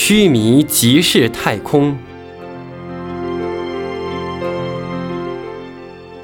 [0.00, 1.98] 须弥即是太空。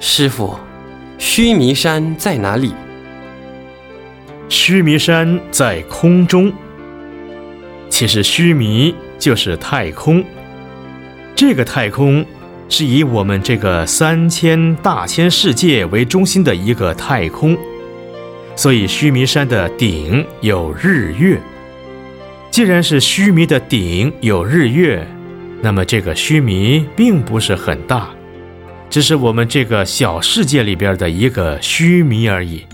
[0.00, 0.58] 师傅，
[1.18, 2.74] 须弥山在哪里？
[4.48, 6.52] 须弥山在空中。
[7.88, 10.24] 其实须弥就是太空，
[11.36, 12.26] 这个太空
[12.68, 17.56] 是以我们这个三千大千世界为中心的一个太空，
[18.56, 21.40] 所以须弥山的顶有日月。
[22.50, 25.06] 既然是须弥的顶有日月，
[25.62, 28.10] 那么这个须弥并不是很大，
[28.90, 32.66] 只是我们这个小世界里边的一个须弥而已。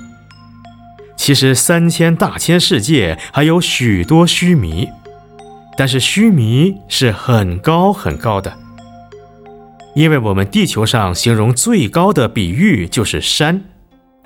[1.15, 4.89] 其实三千大千世界还有许多须弥，
[5.77, 8.53] 但是须弥是很高很高的，
[9.95, 13.63] 因为我们地球上形容最高的比喻就是山，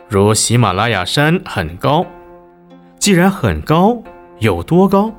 [0.08, 2.06] 如喜马拉雅山很高。
[2.98, 4.00] 既然很高，
[4.38, 5.12] 有多高？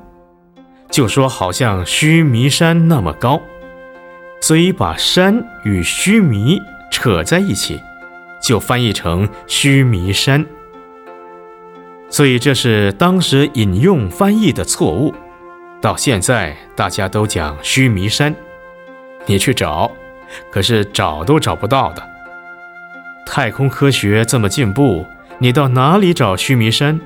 [0.92, 3.42] 就说好像须弥山那么高，
[4.42, 6.62] 所以把山与须弥
[6.92, 7.82] 扯在一起，
[8.42, 10.46] 就翻译成须弥山。
[12.10, 15.16] 所以这是当时引用翻译的错误，
[15.80, 18.36] 到现在大家都讲须弥山。
[19.26, 19.90] 你去找，
[20.52, 22.06] 可是找都找不到的。
[23.26, 25.06] 太空科学这么进步，
[25.40, 27.00] 你到哪里找须弥山？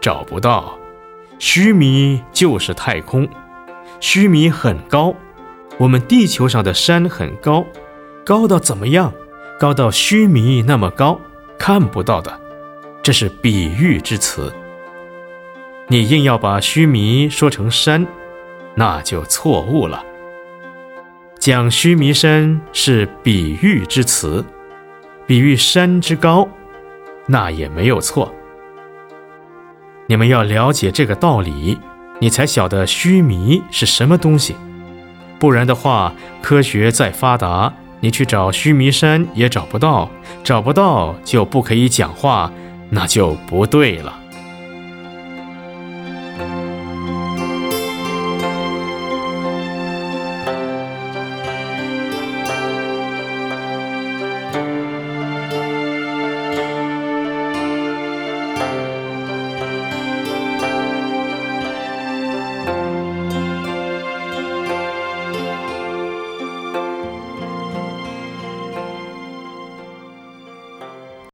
[0.00, 0.77] 找不到。
[1.38, 3.28] 须弥就是太空，
[4.00, 5.14] 须弥很高，
[5.78, 7.64] 我们地球上的山很高，
[8.24, 9.12] 高到怎么样？
[9.58, 11.20] 高到须弥那么高，
[11.58, 12.40] 看不到的，
[13.02, 14.52] 这是比喻之词。
[15.88, 18.06] 你硬要把须弥说成山，
[18.74, 20.04] 那就错误了。
[21.38, 24.44] 讲须弥山是比喻之词，
[25.26, 26.48] 比喻山之高，
[27.26, 28.32] 那也没有错。
[30.10, 31.78] 你们要了解这个道理，
[32.18, 34.56] 你才晓得须弥是什么东西。
[35.38, 37.70] 不然的话，科学再发达，
[38.00, 40.08] 你去找须弥山也找不到，
[40.42, 42.50] 找不到就不可以讲话，
[42.88, 44.18] 那就不对了。